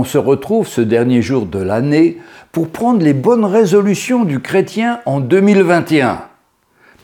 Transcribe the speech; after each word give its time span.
on 0.00 0.04
se 0.04 0.16
retrouve 0.16 0.66
ce 0.66 0.80
dernier 0.80 1.20
jour 1.20 1.44
de 1.44 1.58
l'année 1.58 2.16
pour 2.52 2.70
prendre 2.70 3.04
les 3.04 3.12
bonnes 3.12 3.44
résolutions 3.44 4.24
du 4.24 4.40
chrétien 4.40 5.00
en 5.04 5.20
2021. 5.20 6.22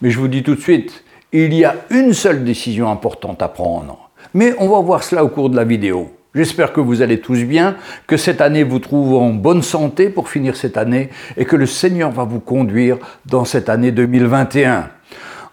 Mais 0.00 0.08
je 0.08 0.18
vous 0.18 0.28
dis 0.28 0.42
tout 0.42 0.54
de 0.54 0.60
suite, 0.60 1.04
il 1.30 1.52
y 1.52 1.66
a 1.66 1.76
une 1.90 2.14
seule 2.14 2.42
décision 2.42 2.90
importante 2.90 3.42
à 3.42 3.48
prendre. 3.48 4.08
Mais 4.32 4.54
on 4.58 4.68
va 4.70 4.80
voir 4.80 5.02
cela 5.02 5.24
au 5.24 5.28
cours 5.28 5.50
de 5.50 5.56
la 5.56 5.64
vidéo. 5.64 6.10
J'espère 6.34 6.72
que 6.72 6.80
vous 6.80 7.02
allez 7.02 7.20
tous 7.20 7.44
bien, 7.44 7.76
que 8.06 8.16
cette 8.16 8.40
année 8.40 8.62
vous 8.62 8.78
trouve 8.78 9.16
en 9.16 9.28
bonne 9.28 9.62
santé 9.62 10.08
pour 10.08 10.30
finir 10.30 10.56
cette 10.56 10.78
année 10.78 11.10
et 11.36 11.44
que 11.44 11.56
le 11.56 11.66
Seigneur 11.66 12.10
va 12.10 12.24
vous 12.24 12.40
conduire 12.40 12.96
dans 13.26 13.44
cette 13.44 13.68
année 13.68 13.92
2021. 13.92 14.88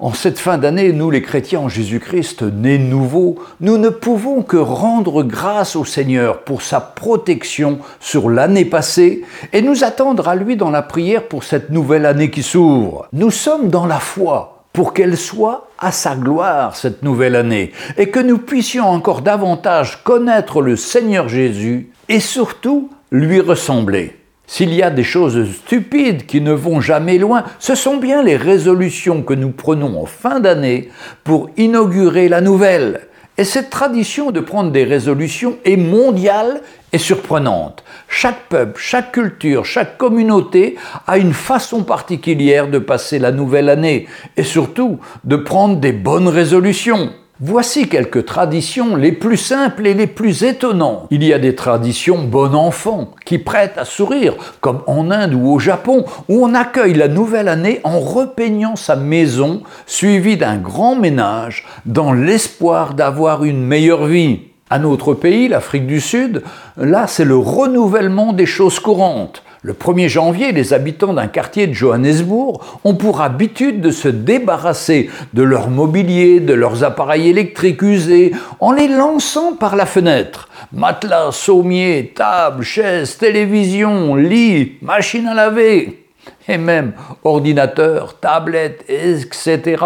En 0.03 0.11
cette 0.11 0.37
fin 0.37 0.57
d'année, 0.57 0.91
nous 0.91 1.09
les 1.09 1.21
chrétiens 1.21 1.61
en 1.61 1.69
Jésus-Christ, 1.69 2.41
nés 2.41 2.77
nouveaux, 2.77 3.39
nous 3.61 3.77
ne 3.77 3.87
pouvons 3.87 4.43
que 4.43 4.57
rendre 4.57 5.23
grâce 5.23 5.77
au 5.77 5.85
Seigneur 5.85 6.43
pour 6.43 6.61
sa 6.61 6.81
protection 6.81 7.79
sur 8.01 8.29
l'année 8.29 8.65
passée 8.65 9.23
et 9.53 9.61
nous 9.61 9.85
attendre 9.85 10.27
à 10.27 10.35
lui 10.35 10.57
dans 10.57 10.71
la 10.71 10.81
prière 10.81 11.29
pour 11.29 11.45
cette 11.45 11.69
nouvelle 11.69 12.05
année 12.05 12.29
qui 12.29 12.43
s'ouvre. 12.43 13.07
Nous 13.13 13.31
sommes 13.31 13.69
dans 13.69 13.85
la 13.85 14.01
foi 14.01 14.65
pour 14.73 14.91
qu'elle 14.91 15.15
soit 15.15 15.69
à 15.79 15.93
sa 15.93 16.17
gloire 16.17 16.75
cette 16.75 17.01
nouvelle 17.01 17.37
année 17.37 17.71
et 17.95 18.09
que 18.09 18.19
nous 18.19 18.39
puissions 18.39 18.89
encore 18.89 19.21
davantage 19.21 20.03
connaître 20.03 20.61
le 20.61 20.75
Seigneur 20.75 21.29
Jésus 21.29 21.93
et 22.09 22.19
surtout 22.19 22.89
lui 23.09 23.39
ressembler. 23.39 24.17
S'il 24.45 24.73
y 24.73 24.83
a 24.83 24.89
des 24.89 25.03
choses 25.03 25.51
stupides 25.51 26.25
qui 26.25 26.41
ne 26.41 26.51
vont 26.51 26.81
jamais 26.81 27.17
loin, 27.17 27.43
ce 27.59 27.75
sont 27.75 27.97
bien 27.97 28.21
les 28.21 28.35
résolutions 28.35 29.23
que 29.23 29.33
nous 29.33 29.51
prenons 29.51 30.01
en 30.01 30.05
fin 30.05 30.39
d'année 30.39 30.89
pour 31.23 31.49
inaugurer 31.57 32.27
la 32.29 32.41
nouvelle. 32.41 33.07
Et 33.37 33.45
cette 33.45 33.71
tradition 33.71 34.29
de 34.29 34.41
prendre 34.41 34.71
des 34.71 34.83
résolutions 34.83 35.57
est 35.65 35.77
mondiale 35.77 36.61
et 36.91 36.99
surprenante. 36.99 37.83
Chaque 38.07 38.47
peuple, 38.47 38.79
chaque 38.79 39.11
culture, 39.11 39.65
chaque 39.65 39.97
communauté 39.97 40.75
a 41.07 41.17
une 41.17 41.33
façon 41.33 41.83
particulière 41.83 42.67
de 42.67 42.77
passer 42.77 43.17
la 43.17 43.31
nouvelle 43.31 43.69
année 43.69 44.07
et 44.37 44.43
surtout 44.43 44.99
de 45.23 45.35
prendre 45.35 45.77
des 45.77 45.93
bonnes 45.93 46.27
résolutions. 46.27 47.11
Voici 47.39 47.89
quelques 47.89 48.25
traditions 48.25 48.95
les 48.95 49.11
plus 49.11 49.37
simples 49.37 49.87
et 49.87 49.95
les 49.95 50.05
plus 50.05 50.43
étonnantes. 50.43 51.07
Il 51.09 51.23
y 51.23 51.33
a 51.33 51.39
des 51.39 51.55
traditions 51.55 52.19
bon 52.25 52.53
enfant 52.53 53.09
qui 53.25 53.39
prêtent 53.39 53.79
à 53.79 53.85
sourire, 53.85 54.35
comme 54.61 54.83
en 54.85 55.09
Inde 55.09 55.33
ou 55.33 55.51
au 55.51 55.57
Japon, 55.57 56.05
où 56.29 56.45
on 56.45 56.53
accueille 56.53 56.93
la 56.93 57.07
nouvelle 57.07 57.47
année 57.47 57.81
en 57.83 57.99
repeignant 57.99 58.75
sa 58.75 58.95
maison, 58.95 59.63
suivi 59.87 60.37
d'un 60.37 60.57
grand 60.57 60.95
ménage, 60.95 61.65
dans 61.87 62.13
l'espoir 62.13 62.93
d'avoir 62.93 63.43
une 63.43 63.65
meilleure 63.65 64.05
vie. 64.05 64.41
Un 64.69 64.83
autre 64.83 65.15
pays, 65.15 65.47
l'Afrique 65.47 65.87
du 65.87 66.01
Sud, 66.01 66.43
là 66.77 67.07
c'est 67.07 67.25
le 67.25 67.37
renouvellement 67.37 68.33
des 68.33 68.45
choses 68.45 68.79
courantes. 68.79 69.41
Le 69.65 69.71
1er 69.71 70.09
janvier, 70.09 70.51
les 70.51 70.73
habitants 70.73 71.13
d'un 71.13 71.27
quartier 71.27 71.67
de 71.67 71.73
Johannesburg 71.73 72.59
ont 72.83 72.95
pour 72.95 73.21
habitude 73.21 73.79
de 73.79 73.91
se 73.91 74.09
débarrasser 74.09 75.09
de 75.33 75.41
leur 75.41 75.69
mobilier, 75.69 76.41
de 76.41 76.53
leurs 76.53 76.83
appareils 76.83 77.29
électriques 77.29 77.81
usés, 77.81 78.33
en 78.59 78.73
les 78.73 78.89
lançant 78.89 79.55
par 79.55 79.77
la 79.77 79.85
fenêtre. 79.85 80.49
Matelas, 80.73 81.31
sommiers, 81.31 82.11
tables, 82.13 82.65
chaises, 82.65 83.17
télévision, 83.17 84.15
lits, 84.15 84.73
machines 84.81 85.27
à 85.27 85.33
laver, 85.33 86.07
et 86.49 86.57
même 86.57 86.91
ordinateurs, 87.23 88.19
tablettes, 88.19 88.83
etc. 88.89 89.81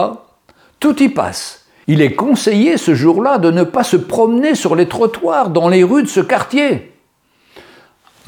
Tout 0.79 1.03
y 1.03 1.09
passe. 1.09 1.67
Il 1.85 2.01
est 2.01 2.15
conseillé 2.15 2.77
ce 2.77 2.95
jour-là 2.95 3.37
de 3.37 3.51
ne 3.51 3.63
pas 3.63 3.83
se 3.83 3.97
promener 3.97 4.55
sur 4.55 4.75
les 4.75 4.87
trottoirs 4.87 5.51
dans 5.51 5.69
les 5.69 5.83
rues 5.83 6.01
de 6.01 6.07
ce 6.07 6.21
quartier. 6.21 6.96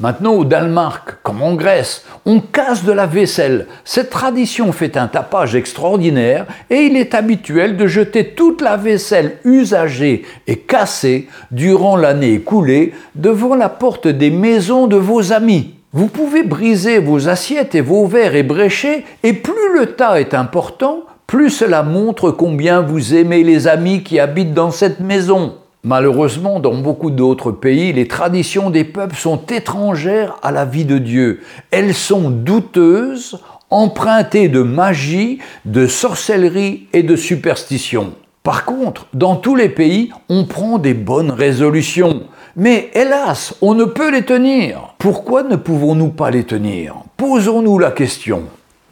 Maintenant, 0.00 0.32
au 0.32 0.44
Danemark, 0.46 1.16
comme 1.22 1.42
en 1.42 1.54
Grèce, 1.54 2.06
on 2.24 2.40
casse 2.40 2.84
de 2.84 2.92
la 2.92 3.04
vaisselle. 3.04 3.66
Cette 3.84 4.08
tradition 4.08 4.72
fait 4.72 4.96
un 4.96 5.08
tapage 5.08 5.54
extraordinaire 5.54 6.46
et 6.70 6.86
il 6.86 6.96
est 6.96 7.14
habituel 7.14 7.76
de 7.76 7.86
jeter 7.86 8.28
toute 8.28 8.62
la 8.62 8.78
vaisselle 8.78 9.36
usagée 9.44 10.24
et 10.46 10.56
cassée 10.56 11.28
durant 11.50 11.96
l'année 11.96 12.32
écoulée 12.32 12.94
devant 13.14 13.54
la 13.54 13.68
porte 13.68 14.08
des 14.08 14.30
maisons 14.30 14.86
de 14.86 14.96
vos 14.96 15.34
amis. 15.34 15.74
Vous 15.92 16.06
pouvez 16.06 16.44
briser 16.44 16.98
vos 16.98 17.28
assiettes 17.28 17.74
et 17.74 17.82
vos 17.82 18.06
verres 18.06 18.36
ébréchés 18.36 19.04
et 19.22 19.34
plus 19.34 19.74
le 19.74 19.86
tas 19.86 20.18
est 20.18 20.32
important, 20.32 21.02
plus 21.26 21.50
cela 21.50 21.82
montre 21.82 22.30
combien 22.30 22.80
vous 22.80 23.14
aimez 23.14 23.44
les 23.44 23.68
amis 23.68 24.02
qui 24.02 24.18
habitent 24.18 24.54
dans 24.54 24.70
cette 24.70 25.00
maison. 25.00 25.56
Malheureusement, 25.82 26.60
dans 26.60 26.74
beaucoup 26.74 27.10
d'autres 27.10 27.52
pays, 27.52 27.94
les 27.94 28.06
traditions 28.06 28.68
des 28.68 28.84
peuples 28.84 29.16
sont 29.16 29.40
étrangères 29.46 30.36
à 30.42 30.52
la 30.52 30.66
vie 30.66 30.84
de 30.84 30.98
Dieu. 30.98 31.40
Elles 31.70 31.94
sont 31.94 32.28
douteuses, 32.28 33.40
empruntées 33.70 34.48
de 34.48 34.60
magie, 34.60 35.38
de 35.64 35.86
sorcellerie 35.86 36.86
et 36.92 37.02
de 37.02 37.16
superstition. 37.16 38.12
Par 38.42 38.66
contre, 38.66 39.06
dans 39.14 39.36
tous 39.36 39.56
les 39.56 39.70
pays, 39.70 40.12
on 40.28 40.44
prend 40.44 40.78
des 40.78 40.94
bonnes 40.94 41.30
résolutions. 41.30 42.24
Mais 42.56 42.90
hélas, 42.92 43.54
on 43.62 43.74
ne 43.74 43.84
peut 43.84 44.10
les 44.10 44.24
tenir. 44.24 44.94
Pourquoi 44.98 45.44
ne 45.44 45.56
pouvons-nous 45.56 46.08
pas 46.08 46.30
les 46.30 46.44
tenir? 46.44 46.96
Posons-nous 47.16 47.78
la 47.78 47.90
question. 47.90 48.42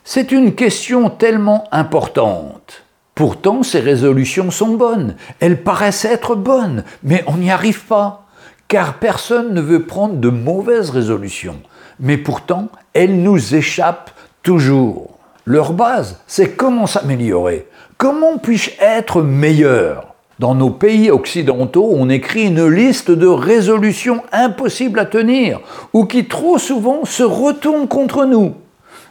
C'est 0.05 0.33
une 0.33 0.55
question 0.55 1.11
tellement 1.11 1.65
importante. 1.71 2.85
Pourtant, 3.19 3.65
ces 3.65 3.81
résolutions 3.81 4.53
sont 4.53 4.77
bonnes. 4.77 5.17
Elles 5.41 5.65
paraissent 5.65 6.05
être 6.05 6.37
bonnes, 6.37 6.85
mais 7.03 7.25
on 7.27 7.39
n'y 7.39 7.51
arrive 7.51 7.85
pas. 7.85 8.29
Car 8.69 9.01
personne 9.01 9.55
ne 9.55 9.61
veut 9.61 9.83
prendre 9.83 10.19
de 10.19 10.29
mauvaises 10.29 10.91
résolutions. 10.91 11.61
Mais 11.99 12.17
pourtant, 12.17 12.69
elles 12.93 13.21
nous 13.21 13.57
échappent 13.57 14.13
toujours. 14.45 15.19
Leur 15.47 15.73
base, 15.73 16.21
c'est 16.29 16.51
comment 16.51 16.87
s'améliorer. 16.87 17.67
Comment 17.97 18.39
puis-je 18.39 18.71
être 18.81 19.21
meilleur? 19.21 20.15
Dans 20.39 20.55
nos 20.55 20.71
pays 20.71 21.11
occidentaux, 21.11 21.91
on 21.93 22.09
écrit 22.11 22.47
une 22.47 22.69
liste 22.69 23.11
de 23.11 23.27
résolutions 23.27 24.23
impossibles 24.31 25.01
à 25.01 25.07
tenir, 25.07 25.59
ou 25.93 26.05
qui 26.05 26.27
trop 26.27 26.59
souvent 26.59 27.05
se 27.05 27.25
retournent 27.25 27.89
contre 27.89 28.27
nous. 28.27 28.55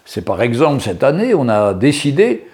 C'est 0.05 0.23
par 0.23 0.41
exemple 0.41 0.81
cette 0.81 1.03
année, 1.03 1.33
on 1.33 1.49
a 1.49 1.73
décidé 1.73 2.47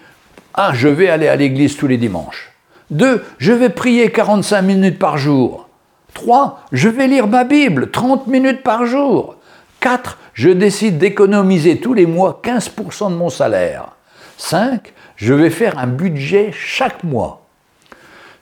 1. 0.56 0.74
Je 0.74 0.88
vais 0.88 1.10
aller 1.10 1.28
à 1.28 1.36
l'église 1.36 1.78
tous 1.78 1.88
les 1.88 1.98
dimanches. 1.98 2.52
2. 2.92 3.24
Je 3.38 3.54
vais 3.54 3.70
prier 3.70 4.12
45 4.12 4.62
minutes 4.62 5.00
par 5.00 5.18
jour. 5.18 5.68
3. 6.14 6.62
Je 6.72 6.90
vais 6.90 7.08
lire 7.08 7.28
ma 7.28 7.44
Bible 7.44 7.90
30 7.92 8.28
minutes 8.28 8.64
par 8.64 8.86
jour. 8.86 9.36
4. 9.80 10.18
Je 10.34 10.50
décide 10.50 10.98
d'économiser 10.98 11.80
tous 11.80 11.94
les 11.94 12.06
mois 12.06 12.42
15% 12.44 13.12
de 13.12 13.16
mon 13.16 13.30
salaire. 13.30 13.90
5. 14.38 14.94
Je 15.16 15.34
vais 15.34 15.50
faire 15.50 15.78
un 15.78 15.88
budget 15.88 16.52
chaque 16.54 17.04
mois. 17.04 17.42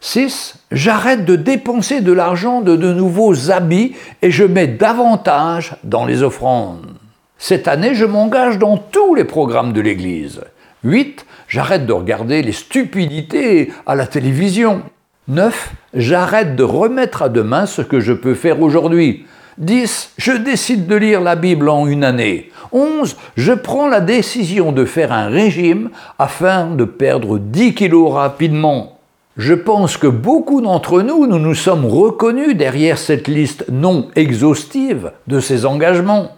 6. 0.01 0.55
J'arrête 0.71 1.25
de 1.25 1.35
dépenser 1.35 2.01
de 2.01 2.11
l'argent 2.11 2.61
de 2.61 2.75
de 2.75 2.91
nouveaux 2.91 3.51
habits 3.51 3.95
et 4.21 4.31
je 4.31 4.43
mets 4.43 4.67
davantage 4.67 5.75
dans 5.83 6.05
les 6.05 6.23
offrandes. 6.23 6.95
Cette 7.37 7.67
année, 7.67 7.95
je 7.95 8.05
m'engage 8.05 8.57
dans 8.57 8.77
tous 8.77 9.15
les 9.15 9.23
programmes 9.23 9.73
de 9.73 9.81
l'Église. 9.81 10.41
8. 10.83 11.25
J'arrête 11.51 11.85
de 11.85 11.91
regarder 11.91 12.41
les 12.43 12.53
stupidités 12.53 13.73
à 13.85 13.93
la 13.93 14.07
télévision. 14.07 14.83
9. 15.27 15.73
J'arrête 15.93 16.55
de 16.55 16.63
remettre 16.63 17.23
à 17.23 17.27
demain 17.27 17.65
ce 17.65 17.81
que 17.81 17.99
je 17.99 18.13
peux 18.13 18.35
faire 18.35 18.61
aujourd'hui. 18.61 19.25
10. 19.57 20.13
Je 20.17 20.31
décide 20.31 20.87
de 20.87 20.95
lire 20.95 21.19
la 21.19 21.35
Bible 21.35 21.67
en 21.67 21.87
une 21.87 22.05
année. 22.05 22.51
11. 22.71 23.17
Je 23.35 23.51
prends 23.51 23.89
la 23.89 23.99
décision 23.99 24.71
de 24.71 24.85
faire 24.85 25.11
un 25.11 25.27
régime 25.27 25.89
afin 26.17 26.67
de 26.67 26.85
perdre 26.85 27.37
10 27.37 27.73
kilos 27.73 28.13
rapidement. 28.13 28.99
Je 29.35 29.53
pense 29.53 29.97
que 29.97 30.07
beaucoup 30.07 30.61
d'entre 30.61 31.01
nous, 31.01 31.27
nous 31.27 31.39
nous 31.39 31.55
sommes 31.55 31.85
reconnus 31.85 32.55
derrière 32.55 32.97
cette 32.97 33.27
liste 33.27 33.65
non 33.69 34.07
exhaustive 34.15 35.11
de 35.27 35.41
ces 35.41 35.65
engagements. 35.65 36.37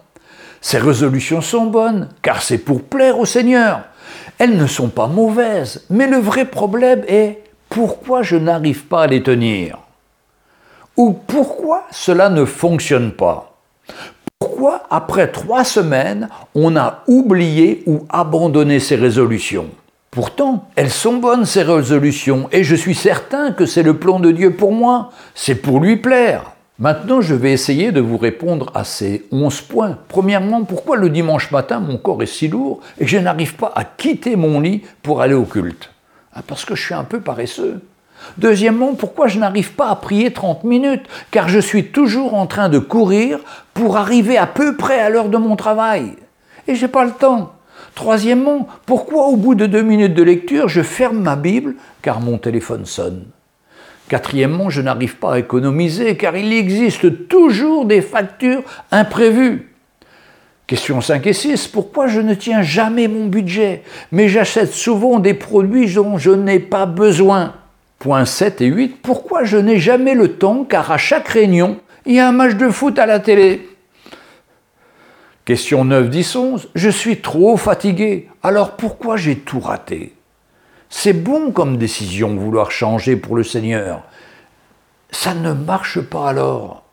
Ces 0.59 0.79
résolutions 0.79 1.41
sont 1.41 1.67
bonnes, 1.67 2.09
car 2.23 2.41
c'est 2.41 2.57
pour 2.57 2.81
plaire 2.81 3.19
au 3.19 3.25
Seigneur. 3.25 3.81
Elles 4.39 4.57
ne 4.57 4.67
sont 4.67 4.89
pas 4.89 5.07
mauvaises, 5.07 5.85
mais 5.89 6.07
le 6.07 6.17
vrai 6.17 6.45
problème 6.45 7.03
est 7.07 7.43
pourquoi 7.69 8.21
je 8.21 8.35
n'arrive 8.35 8.85
pas 8.85 9.03
à 9.03 9.07
les 9.07 9.23
tenir? 9.23 9.79
Ou 10.97 11.13
pourquoi 11.13 11.83
cela 11.91 12.29
ne 12.29 12.45
fonctionne 12.45 13.11
pas? 13.11 13.57
Pourquoi, 14.39 14.83
après 14.89 15.31
trois 15.31 15.63
semaines, 15.63 16.29
on 16.53 16.75
a 16.75 17.03
oublié 17.07 17.83
ou 17.85 18.05
abandonné 18.09 18.79
ces 18.79 18.95
résolutions? 18.95 19.69
Pourtant, 20.11 20.65
elles 20.75 20.91
sont 20.91 21.17
bonnes, 21.17 21.45
ces 21.45 21.63
résolutions, 21.63 22.47
et 22.51 22.63
je 22.63 22.75
suis 22.75 22.93
certain 22.93 23.51
que 23.51 23.65
c'est 23.65 23.81
le 23.81 23.97
plan 23.97 24.19
de 24.19 24.31
Dieu 24.31 24.55
pour 24.55 24.71
moi, 24.71 25.09
c'est 25.33 25.55
pour 25.55 25.79
lui 25.79 25.97
plaire. 25.97 26.52
Maintenant, 26.79 27.21
je 27.21 27.35
vais 27.35 27.51
essayer 27.51 27.91
de 27.91 28.01
vous 28.01 28.17
répondre 28.17 28.71
à 28.73 28.83
ces 28.83 29.25
11 29.31 29.61
points. 29.61 29.97
Premièrement, 30.07 30.63
pourquoi 30.63 30.97
le 30.97 31.09
dimanche 31.09 31.51
matin, 31.51 31.79
mon 31.79 31.97
corps 31.97 32.23
est 32.23 32.25
si 32.27 32.47
lourd 32.47 32.79
et 32.99 33.05
que 33.05 33.11
je 33.11 33.19
n'arrive 33.19 33.55
pas 33.55 33.71
à 33.75 33.83
quitter 33.83 34.35
mon 34.35 34.59
lit 34.59 34.81
pour 35.03 35.21
aller 35.21 35.35
au 35.35 35.43
culte? 35.43 35.91
Ah, 36.33 36.41
Parce 36.45 36.65
que 36.65 36.73
je 36.73 36.83
suis 36.83 36.95
un 36.95 37.03
peu 37.03 37.19
paresseux. 37.19 37.79
Deuxièmement, 38.39 38.95
pourquoi 38.95 39.27
je 39.27 39.37
n'arrive 39.37 39.73
pas 39.73 39.89
à 39.89 39.95
prier 39.95 40.33
30 40.33 40.63
minutes? 40.63 41.05
Car 41.29 41.47
je 41.47 41.59
suis 41.59 41.91
toujours 41.91 42.33
en 42.33 42.47
train 42.47 42.69
de 42.69 42.79
courir 42.79 43.39
pour 43.75 43.97
arriver 43.97 44.37
à 44.37 44.47
peu 44.47 44.75
près 44.75 44.99
à 44.99 45.09
l'heure 45.09 45.29
de 45.29 45.37
mon 45.37 45.55
travail. 45.55 46.13
Et 46.67 46.73
j'ai 46.73 46.87
pas 46.87 47.05
le 47.05 47.11
temps. 47.11 47.53
Troisièmement, 47.93 48.67
pourquoi 48.87 49.27
au 49.27 49.35
bout 49.35 49.53
de 49.53 49.67
deux 49.67 49.83
minutes 49.83 50.15
de 50.15 50.23
lecture, 50.23 50.69
je 50.69 50.81
ferme 50.81 51.19
ma 51.19 51.35
Bible 51.35 51.75
car 52.01 52.19
mon 52.19 52.39
téléphone 52.39 52.87
sonne? 52.87 53.25
Quatrièmement, 54.09 54.69
je 54.69 54.81
n'arrive 54.81 55.15
pas 55.15 55.33
à 55.33 55.39
économiser 55.39 56.17
car 56.17 56.35
il 56.35 56.51
existe 56.53 57.27
toujours 57.27 57.85
des 57.85 58.01
factures 58.01 58.63
imprévues. 58.91 59.69
Question 60.67 61.01
5 61.01 61.27
et 61.27 61.33
6, 61.33 61.67
pourquoi 61.67 62.07
je 62.07 62.21
ne 62.21 62.33
tiens 62.33 62.61
jamais 62.61 63.07
mon 63.07 63.27
budget, 63.27 63.83
mais 64.11 64.29
j'achète 64.29 64.71
souvent 64.71 65.19
des 65.19 65.33
produits 65.33 65.93
dont 65.93 66.17
je 66.17 66.31
n'ai 66.31 66.59
pas 66.59 66.85
besoin? 66.85 67.53
Point 67.99 68.25
7 68.25 68.61
et 68.61 68.67
8, 68.67 69.01
pourquoi 69.01 69.43
je 69.43 69.57
n'ai 69.57 69.79
jamais 69.79 70.15
le 70.15 70.33
temps 70.33 70.63
car 70.63 70.91
à 70.91 70.97
chaque 70.97 71.27
réunion, 71.27 71.79
il 72.05 72.15
y 72.15 72.19
a 72.19 72.27
un 72.27 72.31
match 72.31 72.55
de 72.55 72.69
foot 72.69 72.97
à 72.97 73.05
la 73.05 73.19
télé? 73.19 73.67
Question 75.45 75.83
9, 75.83 76.09
10, 76.09 76.35
11, 76.35 76.69
je 76.75 76.89
suis 76.89 77.17
trop 77.17 77.57
fatigué, 77.57 78.29
alors 78.41 78.77
pourquoi 78.77 79.17
j'ai 79.17 79.35
tout 79.35 79.59
raté? 79.59 80.13
C'est 80.95 81.11
bon 81.13 81.51
comme 81.51 81.77
décision 81.77 82.35
vouloir 82.35 82.69
changer 82.69 83.17
pour 83.17 83.35
le 83.35 83.43
Seigneur. 83.43 84.03
Ça 85.11 85.33
ne 85.33 85.51
marche 85.51 85.99
pas 85.99 86.29
alors. 86.29 86.83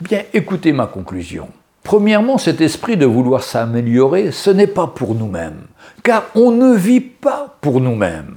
Bien, 0.00 0.24
écoutez 0.34 0.72
ma 0.72 0.86
conclusion. 0.86 1.48
Premièrement, 1.84 2.38
cet 2.38 2.60
esprit 2.60 2.96
de 2.96 3.06
vouloir 3.06 3.44
s'améliorer, 3.44 4.32
ce 4.32 4.50
n'est 4.50 4.66
pas 4.66 4.88
pour 4.88 5.14
nous-mêmes, 5.14 5.62
car 6.02 6.24
on 6.34 6.50
ne 6.50 6.74
vit 6.74 7.00
pas 7.00 7.56
pour 7.60 7.80
nous-mêmes. 7.80 8.34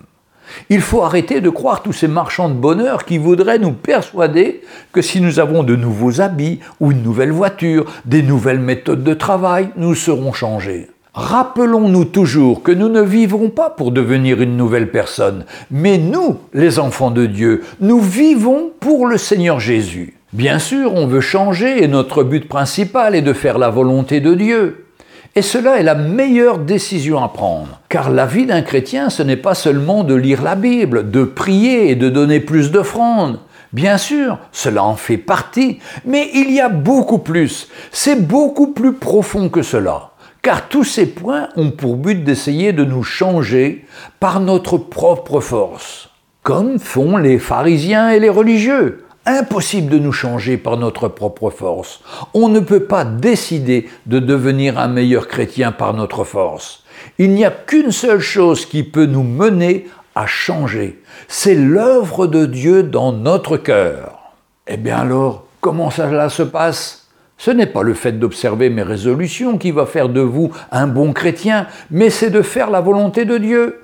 Il 0.70 0.80
faut 0.80 1.02
arrêter 1.02 1.42
de 1.42 1.50
croire 1.50 1.82
tous 1.82 1.92
ces 1.92 2.08
marchands 2.08 2.48
de 2.48 2.54
bonheur 2.54 3.04
qui 3.04 3.18
voudraient 3.18 3.60
nous 3.60 3.74
persuader 3.74 4.62
que 4.94 5.02
si 5.02 5.20
nous 5.20 5.40
avons 5.40 5.64
de 5.64 5.76
nouveaux 5.76 6.22
habits 6.22 6.60
ou 6.80 6.92
une 6.92 7.02
nouvelle 7.02 7.32
voiture, 7.32 7.92
des 8.06 8.22
nouvelles 8.22 8.60
méthodes 8.60 9.04
de 9.04 9.14
travail, 9.16 9.70
nous 9.76 9.96
serons 9.96 10.34
changés. 10.34 10.93
Rappelons-nous 11.16 12.06
toujours 12.06 12.64
que 12.64 12.72
nous 12.72 12.90
ne 12.90 13.02
vivrons 13.02 13.50
pas 13.50 13.70
pour 13.70 13.92
devenir 13.92 14.42
une 14.42 14.58
nouvelle 14.58 14.90
personne, 14.90 15.46
mais 15.70 16.00
nous, 16.00 16.40
les 16.56 16.80
enfants 16.80 17.12
de 17.12 17.28
Dieu, 17.28 17.64
nous 17.80 18.00
vivons 18.00 18.72
pour 18.80 19.06
le 19.06 19.20
Seigneur 19.20 19.60
Jésus. 19.60 20.18
Bien 20.34 20.58
sûr, 20.58 20.96
on 20.96 21.06
veut 21.06 21.22
changer 21.22 21.84
et 21.84 21.88
notre 21.88 22.24
but 22.24 22.48
principal 22.48 23.14
est 23.14 23.22
de 23.22 23.34
faire 23.34 23.60
la 23.60 23.70
volonté 23.70 24.22
de 24.22 24.34
Dieu. 24.34 24.88
Et 25.36 25.44
cela 25.44 25.80
est 25.80 25.84
la 25.84 25.94
meilleure 25.94 26.58
décision 26.58 27.24
à 27.24 27.28
prendre. 27.28 27.80
Car 27.90 28.10
la 28.10 28.26
vie 28.26 28.48
d'un 28.48 28.64
chrétien, 28.64 29.12
ce 29.12 29.22
n'est 29.22 29.38
pas 29.38 29.54
seulement 29.54 30.04
de 30.04 30.16
lire 30.16 30.42
la 30.42 30.56
Bible, 30.56 31.12
de 31.12 31.26
prier 31.26 31.92
et 31.92 31.96
de 31.96 32.10
donner 32.10 32.40
plus 32.40 32.72
d'offrandes. 32.72 33.38
Bien 33.72 34.00
sûr, 34.00 34.40
cela 34.52 34.84
en 34.84 34.96
fait 34.96 35.18
partie, 35.18 35.78
mais 36.06 36.30
il 36.34 36.52
y 36.52 36.60
a 36.60 36.70
beaucoup 36.70 37.20
plus. 37.20 37.70
C'est 37.92 38.28
beaucoup 38.28 38.72
plus 38.74 38.94
profond 38.94 39.50
que 39.50 39.62
cela. 39.62 40.13
Car 40.44 40.68
tous 40.68 40.84
ces 40.84 41.06
points 41.06 41.48
ont 41.56 41.72
pour 41.72 41.96
but 41.96 42.22
d'essayer 42.22 42.74
de 42.74 42.84
nous 42.84 43.02
changer 43.02 43.86
par 44.20 44.42
notre 44.42 44.78
propre 44.78 45.40
force, 45.40 46.10
comme 46.44 46.80
font 46.80 47.16
les 47.16 47.40
pharisiens 47.40 48.12
et 48.12 48.20
les 48.20 48.30
religieux. 48.30 49.06
Impossible 49.26 49.90
de 49.90 50.00
nous 50.00 50.12
changer 50.12 50.58
par 50.58 50.76
notre 50.76 51.08
propre 51.08 51.50
force. 51.50 52.02
On 52.34 52.50
ne 52.50 52.60
peut 52.60 52.84
pas 52.84 53.06
décider 53.06 53.88
de 54.06 54.20
devenir 54.20 54.78
un 54.78 54.90
meilleur 54.90 55.30
chrétien 55.30 55.72
par 55.72 55.94
notre 55.94 56.26
force. 56.26 56.84
Il 57.20 57.32
n'y 57.32 57.46
a 57.46 57.52
qu'une 57.52 57.94
seule 57.94 58.20
chose 58.20 58.66
qui 58.66 58.84
peut 58.84 59.06
nous 59.06 59.24
mener 59.24 59.88
à 60.14 60.28
changer. 60.28 61.02
C'est 61.30 61.56
l'œuvre 61.56 62.28
de 62.28 62.46
Dieu 62.46 62.84
dans 62.84 63.14
notre 63.14 63.56
cœur. 63.56 64.34
Eh 64.68 64.76
bien 64.76 64.98
alors, 64.98 65.46
comment 65.62 65.90
cela 65.90 66.28
se 66.28 66.44
passe? 66.44 67.03
Ce 67.38 67.52
n'est 67.52 67.68
pas 67.68 67.84
le 67.84 67.94
fait 67.94 68.14
d'observer 68.14 68.70
mes 68.70 68.84
résolutions 68.84 69.58
qui 69.58 69.72
va 69.72 69.86
faire 69.86 70.10
de 70.10 70.22
vous 70.22 70.52
un 70.72 70.88
bon 70.88 71.14
chrétien, 71.14 71.68
mais 71.92 72.10
c'est 72.10 72.30
de 72.30 72.42
faire 72.42 72.70
la 72.70 72.82
volonté 72.82 73.26
de 73.26 73.38
Dieu. 73.38 73.82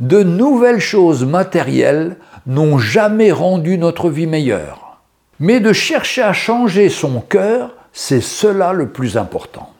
De 0.00 0.22
nouvelles 0.22 0.80
choses 0.80 1.24
matérielles 1.24 2.16
n'ont 2.46 2.78
jamais 2.78 3.32
rendu 3.32 3.78
notre 3.78 4.10
vie 4.10 4.26
meilleure. 4.26 4.98
Mais 5.40 5.60
de 5.60 5.72
chercher 5.72 6.22
à 6.22 6.32
changer 6.32 6.88
son 6.88 7.20
cœur, 7.20 7.70
c'est 7.92 8.20
cela 8.20 8.72
le 8.72 8.88
plus 8.88 9.16
important. 9.16 9.72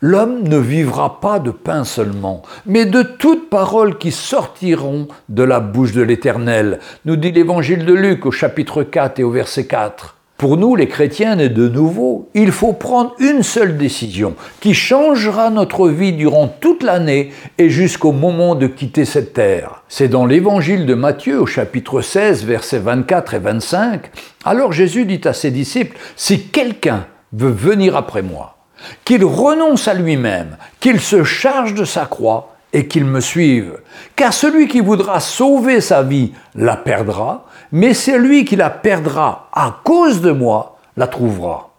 L'homme 0.00 0.42
ne 0.42 0.58
vivra 0.58 1.20
pas 1.20 1.38
de 1.38 1.52
pain 1.52 1.84
seulement, 1.84 2.42
mais 2.66 2.86
de 2.86 3.02
toutes 3.02 3.48
paroles 3.48 3.98
qui 3.98 4.10
sortiront 4.10 5.06
de 5.28 5.44
la 5.44 5.60
bouche 5.60 5.92
de 5.92 6.02
l'Éternel, 6.02 6.80
nous 7.04 7.14
dit 7.14 7.30
l'évangile 7.30 7.86
de 7.86 7.94
Luc 7.94 8.26
au 8.26 8.32
chapitre 8.32 8.82
4 8.82 9.20
et 9.20 9.22
au 9.22 9.30
verset 9.30 9.66
4. 9.66 10.16
Pour 10.42 10.56
nous, 10.56 10.74
les 10.74 10.88
chrétiens 10.88 11.36
nés 11.36 11.50
de 11.50 11.68
nouveau, 11.68 12.28
il 12.34 12.50
faut 12.50 12.72
prendre 12.72 13.14
une 13.20 13.44
seule 13.44 13.78
décision 13.78 14.34
qui 14.58 14.74
changera 14.74 15.50
notre 15.50 15.88
vie 15.88 16.14
durant 16.14 16.48
toute 16.48 16.82
l'année 16.82 17.30
et 17.58 17.70
jusqu'au 17.70 18.10
moment 18.10 18.56
de 18.56 18.66
quitter 18.66 19.04
cette 19.04 19.34
terre. 19.34 19.84
C'est 19.88 20.08
dans 20.08 20.26
l'évangile 20.26 20.84
de 20.84 20.94
Matthieu 20.94 21.40
au 21.40 21.46
chapitre 21.46 22.00
16, 22.00 22.44
versets 22.44 22.80
24 22.80 23.34
et 23.34 23.38
25. 23.38 24.10
Alors 24.44 24.72
Jésus 24.72 25.04
dit 25.04 25.20
à 25.26 25.32
ses 25.32 25.52
disciples, 25.52 25.96
si 26.16 26.48
quelqu'un 26.48 27.06
veut 27.32 27.52
venir 27.52 27.96
après 27.96 28.22
moi, 28.22 28.56
qu'il 29.04 29.24
renonce 29.24 29.86
à 29.86 29.94
lui-même, 29.94 30.56
qu'il 30.80 30.98
se 30.98 31.22
charge 31.22 31.74
de 31.74 31.84
sa 31.84 32.06
croix 32.06 32.51
et 32.72 32.86
qu'il 32.86 33.04
me 33.04 33.20
suive. 33.20 33.78
Car 34.16 34.32
celui 34.32 34.68
qui 34.68 34.80
voudra 34.80 35.20
sauver 35.20 35.80
sa 35.80 36.02
vie 36.02 36.32
la 36.54 36.76
perdra, 36.76 37.46
mais 37.70 37.94
celui 37.94 38.44
qui 38.44 38.56
la 38.56 38.70
perdra 38.70 39.48
à 39.52 39.80
cause 39.84 40.20
de 40.20 40.30
moi 40.30 40.78
la 40.96 41.06
trouvera. 41.06 41.70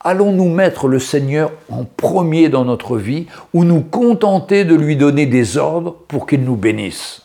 Allons-nous 0.00 0.50
mettre 0.50 0.86
le 0.86 0.98
Seigneur 0.98 1.50
en 1.70 1.84
premier 1.84 2.50
dans 2.50 2.64
notre 2.64 2.98
vie 2.98 3.26
ou 3.54 3.64
nous 3.64 3.80
contenter 3.80 4.64
de 4.64 4.74
lui 4.74 4.96
donner 4.96 5.24
des 5.24 5.56
ordres 5.56 5.96
pour 6.08 6.26
qu'il 6.26 6.44
nous 6.44 6.56
bénisse? 6.56 7.22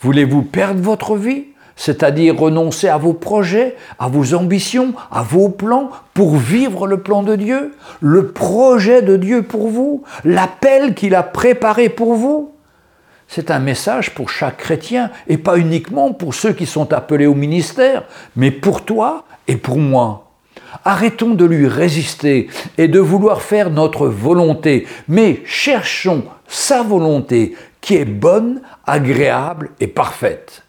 Voulez-vous 0.00 0.42
perdre 0.42 0.80
votre 0.80 1.16
vie? 1.16 1.46
C'est-à-dire 1.80 2.38
renoncer 2.38 2.88
à 2.88 2.98
vos 2.98 3.14
projets, 3.14 3.74
à 3.98 4.06
vos 4.06 4.34
ambitions, 4.34 4.92
à 5.10 5.22
vos 5.22 5.48
plans 5.48 5.88
pour 6.12 6.36
vivre 6.36 6.86
le 6.86 7.00
plan 7.00 7.22
de 7.22 7.36
Dieu, 7.36 7.74
le 8.00 8.32
projet 8.32 9.00
de 9.00 9.16
Dieu 9.16 9.42
pour 9.42 9.68
vous, 9.68 10.02
l'appel 10.26 10.92
qu'il 10.92 11.14
a 11.14 11.22
préparé 11.22 11.88
pour 11.88 12.16
vous. 12.16 12.52
C'est 13.28 13.50
un 13.50 13.60
message 13.60 14.10
pour 14.14 14.28
chaque 14.28 14.58
chrétien 14.58 15.10
et 15.26 15.38
pas 15.38 15.56
uniquement 15.56 16.12
pour 16.12 16.34
ceux 16.34 16.52
qui 16.52 16.66
sont 16.66 16.92
appelés 16.92 17.24
au 17.24 17.34
ministère, 17.34 18.02
mais 18.36 18.50
pour 18.50 18.84
toi 18.84 19.24
et 19.48 19.56
pour 19.56 19.78
moi. 19.78 20.32
Arrêtons 20.84 21.30
de 21.30 21.46
lui 21.46 21.66
résister 21.66 22.48
et 22.76 22.88
de 22.88 23.00
vouloir 23.00 23.40
faire 23.40 23.70
notre 23.70 24.06
volonté, 24.06 24.86
mais 25.08 25.40
cherchons 25.46 26.24
sa 26.46 26.82
volonté 26.82 27.56
qui 27.80 27.96
est 27.96 28.04
bonne, 28.04 28.60
agréable 28.86 29.70
et 29.80 29.86
parfaite. 29.86 30.62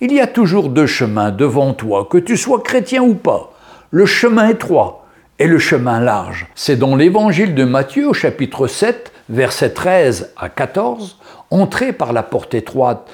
Il 0.00 0.12
y 0.12 0.20
a 0.20 0.26
toujours 0.26 0.68
deux 0.68 0.86
chemins 0.86 1.30
devant 1.30 1.74
toi, 1.74 2.08
que 2.10 2.18
tu 2.18 2.36
sois 2.36 2.60
chrétien 2.60 3.02
ou 3.02 3.14
pas. 3.14 3.52
Le 3.90 4.06
chemin 4.06 4.48
étroit 4.48 5.06
et 5.38 5.46
le 5.46 5.58
chemin 5.58 6.00
large. 6.00 6.46
C'est 6.54 6.76
dans 6.76 6.96
l'évangile 6.96 7.54
de 7.54 7.64
Matthieu 7.64 8.08
au 8.08 8.14
chapitre 8.14 8.66
7, 8.66 9.12
versets 9.28 9.70
13 9.70 10.32
à 10.36 10.48
14, 10.48 11.18
Entrez 11.50 11.92
par 11.92 12.14
la 12.14 12.22
porte 12.22 12.54
étroite, 12.54 13.10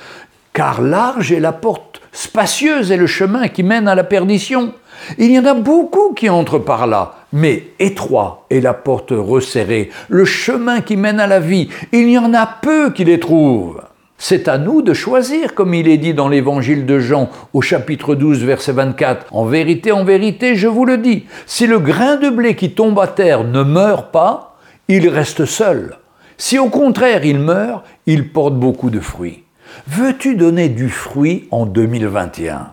car 0.52 0.80
large 0.80 1.32
est 1.32 1.40
la 1.40 1.52
porte, 1.52 2.00
spacieuse 2.12 2.92
est 2.92 2.96
le 2.96 3.08
chemin 3.08 3.48
qui 3.48 3.64
mène 3.64 3.88
à 3.88 3.96
la 3.96 4.04
perdition. 4.04 4.74
Il 5.18 5.32
y 5.32 5.38
en 5.38 5.44
a 5.44 5.54
beaucoup 5.54 6.14
qui 6.14 6.28
entrent 6.28 6.60
par 6.60 6.86
là, 6.86 7.14
mais 7.32 7.64
étroit 7.80 8.46
est 8.50 8.60
la 8.60 8.74
porte 8.74 9.10
resserrée, 9.10 9.90
le 10.08 10.24
chemin 10.24 10.80
qui 10.80 10.96
mène 10.96 11.18
à 11.18 11.26
la 11.26 11.40
vie. 11.40 11.68
Il 11.90 12.08
y 12.08 12.16
en 12.16 12.32
a 12.32 12.46
peu 12.46 12.92
qui 12.92 13.04
les 13.04 13.18
trouvent. 13.18 13.82
C'est 14.20 14.48
à 14.48 14.58
nous 14.58 14.82
de 14.82 14.94
choisir, 14.94 15.54
comme 15.54 15.74
il 15.74 15.86
est 15.86 15.96
dit 15.96 16.12
dans 16.12 16.28
l'évangile 16.28 16.86
de 16.86 16.98
Jean 16.98 17.30
au 17.52 17.62
chapitre 17.62 18.16
12, 18.16 18.42
verset 18.42 18.72
24. 18.72 19.26
En 19.30 19.44
vérité, 19.44 19.92
en 19.92 20.04
vérité, 20.04 20.56
je 20.56 20.66
vous 20.66 20.84
le 20.84 20.98
dis, 20.98 21.26
si 21.46 21.68
le 21.68 21.78
grain 21.78 22.16
de 22.16 22.28
blé 22.28 22.56
qui 22.56 22.72
tombe 22.72 22.98
à 22.98 23.06
terre 23.06 23.44
ne 23.44 23.62
meurt 23.62 24.10
pas, 24.10 24.58
il 24.88 25.08
reste 25.08 25.44
seul. 25.44 25.96
Si 26.36 26.58
au 26.58 26.68
contraire 26.68 27.24
il 27.24 27.38
meurt, 27.38 27.84
il 28.06 28.30
porte 28.30 28.54
beaucoup 28.54 28.90
de 28.90 28.98
fruits. 28.98 29.44
Veux-tu 29.86 30.34
donner 30.34 30.68
du 30.68 30.88
fruit 30.88 31.46
en 31.52 31.64
2021 31.64 32.72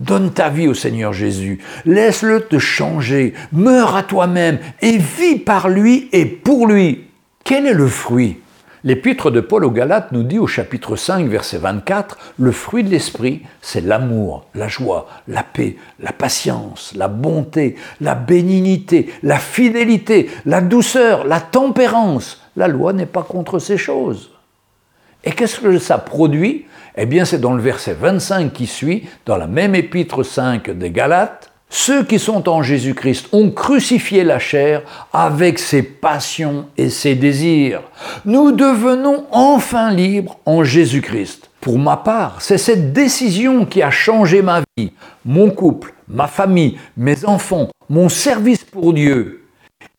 Donne 0.00 0.32
ta 0.32 0.48
vie 0.48 0.66
au 0.66 0.74
Seigneur 0.74 1.12
Jésus, 1.12 1.58
laisse-le 1.84 2.40
te 2.40 2.58
changer, 2.58 3.34
meurs 3.52 3.96
à 3.96 4.02
toi-même 4.02 4.58
et 4.80 4.96
vis 4.96 5.38
par 5.38 5.68
lui 5.68 6.08
et 6.12 6.24
pour 6.24 6.66
lui. 6.66 7.04
Quel 7.44 7.66
est 7.66 7.74
le 7.74 7.86
fruit 7.86 8.38
L'épître 8.84 9.30
de 9.30 9.40
Paul 9.40 9.64
aux 9.64 9.70
Galates 9.70 10.10
nous 10.10 10.24
dit 10.24 10.40
au 10.40 10.48
chapitre 10.48 10.96
5, 10.96 11.28
verset 11.28 11.58
24, 11.58 12.18
le 12.38 12.50
fruit 12.50 12.82
de 12.82 12.88
l'esprit, 12.88 13.42
c'est 13.60 13.80
l'amour, 13.80 14.46
la 14.56 14.66
joie, 14.66 15.08
la 15.28 15.44
paix, 15.44 15.76
la 16.00 16.12
patience, 16.12 16.92
la 16.96 17.06
bonté, 17.06 17.76
la 18.00 18.16
bénignité, 18.16 19.12
la 19.22 19.38
fidélité, 19.38 20.30
la 20.46 20.60
douceur, 20.60 21.24
la 21.24 21.40
tempérance. 21.40 22.42
La 22.56 22.66
loi 22.66 22.92
n'est 22.92 23.06
pas 23.06 23.22
contre 23.22 23.60
ces 23.60 23.78
choses. 23.78 24.32
Et 25.22 25.30
qu'est-ce 25.30 25.60
que 25.60 25.78
ça 25.78 25.98
produit? 25.98 26.66
Eh 26.96 27.06
bien, 27.06 27.24
c'est 27.24 27.38
dans 27.38 27.54
le 27.54 27.62
verset 27.62 27.94
25 27.94 28.52
qui 28.52 28.66
suit, 28.66 29.08
dans 29.24 29.36
la 29.36 29.46
même 29.46 29.76
épître 29.76 30.24
5 30.24 30.70
des 30.70 30.90
Galates, 30.90 31.51
ceux 31.74 32.04
qui 32.04 32.18
sont 32.18 32.50
en 32.50 32.62
Jésus-Christ 32.62 33.28
ont 33.32 33.50
crucifié 33.50 34.24
la 34.24 34.38
chair 34.38 34.82
avec 35.10 35.58
ses 35.58 35.82
passions 35.82 36.66
et 36.76 36.90
ses 36.90 37.14
désirs. 37.14 37.80
Nous 38.26 38.52
devenons 38.52 39.24
enfin 39.30 39.90
libres 39.90 40.38
en 40.44 40.64
Jésus-Christ. 40.64 41.48
Pour 41.62 41.78
ma 41.78 41.96
part, 41.96 42.42
c'est 42.42 42.58
cette 42.58 42.92
décision 42.92 43.64
qui 43.64 43.80
a 43.80 43.90
changé 43.90 44.42
ma 44.42 44.60
vie, 44.76 44.92
mon 45.24 45.48
couple, 45.48 45.94
ma 46.08 46.26
famille, 46.26 46.76
mes 46.98 47.24
enfants, 47.24 47.70
mon 47.88 48.10
service 48.10 48.64
pour 48.64 48.92
Dieu. 48.92 49.41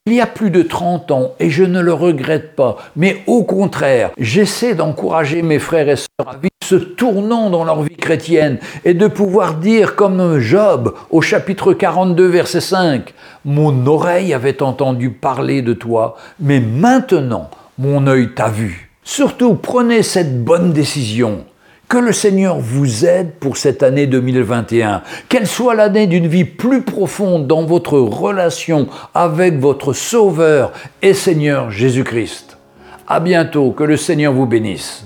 Il 0.05 0.15
y 0.15 0.19
a 0.19 0.27
plus 0.27 0.51
de 0.51 0.63
30 0.63 1.11
ans, 1.11 1.31
et 1.39 1.49
je 1.49 1.63
ne 1.63 1.79
le 1.79 1.93
regrette 1.93 2.57
pas, 2.57 2.75
mais 2.97 3.23
au 3.25 3.45
contraire, 3.45 4.11
j'essaie 4.17 4.75
d'encourager 4.75 5.41
mes 5.43 5.59
frères 5.59 5.87
et 5.87 5.95
sœurs 5.95 6.27
à 6.27 6.33
vivre 6.33 6.49
ce 6.61 6.75
tournant 6.75 7.49
dans 7.49 7.63
leur 7.63 7.83
vie 7.83 7.95
chrétienne 7.95 8.57
et 8.83 8.93
de 8.93 9.07
pouvoir 9.07 9.53
dire 9.53 9.95
comme 9.95 10.39
Job 10.39 10.93
au 11.09 11.21
chapitre 11.21 11.71
42 11.71 12.27
verset 12.27 12.59
5, 12.59 13.13
Mon 13.45 13.87
oreille 13.87 14.33
avait 14.33 14.61
entendu 14.61 15.09
parler 15.09 15.61
de 15.61 15.71
toi, 15.71 16.17
mais 16.37 16.59
maintenant 16.59 17.49
mon 17.77 18.05
œil 18.05 18.33
t'a 18.35 18.49
vu. 18.49 18.91
Surtout 19.05 19.55
prenez 19.55 20.03
cette 20.03 20.43
bonne 20.43 20.73
décision. 20.73 21.45
Que 21.89 21.97
le 21.97 22.11
Seigneur 22.11 22.59
vous 22.59 23.05
aide 23.05 23.33
pour 23.39 23.57
cette 23.57 23.83
année 23.83 24.07
2021. 24.07 25.03
Qu'elle 25.29 25.47
soit 25.47 25.75
l'année 25.75 26.07
d'une 26.07 26.27
vie 26.27 26.45
plus 26.45 26.81
profonde 26.81 27.45
dans 27.45 27.65
votre 27.65 27.99
relation 27.99 28.87
avec 29.13 29.59
votre 29.59 29.93
Sauveur 29.93 30.71
et 31.01 31.13
Seigneur 31.13 31.69
Jésus-Christ. 31.69 32.57
À 33.07 33.19
bientôt, 33.19 33.71
que 33.71 33.83
le 33.83 33.97
Seigneur 33.97 34.33
vous 34.33 34.47
bénisse. 34.47 35.05